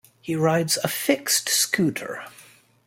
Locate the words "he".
0.19-0.35